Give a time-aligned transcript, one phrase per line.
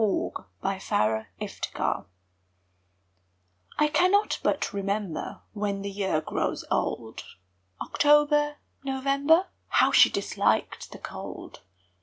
[0.01, 0.13] When the
[0.79, 1.29] Year
[1.75, 2.05] Grows Old
[3.77, 7.23] I cannot but remember When the year grows old
[7.79, 11.59] October November How she disliked the cold!